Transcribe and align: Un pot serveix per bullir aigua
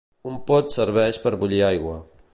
Un 0.29 0.39
pot 0.47 0.73
serveix 0.77 1.21
per 1.27 1.35
bullir 1.45 1.63
aigua 1.69 1.99